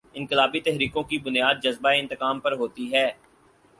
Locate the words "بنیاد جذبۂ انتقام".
1.17-2.39